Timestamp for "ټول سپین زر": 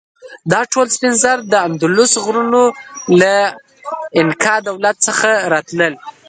0.71-1.37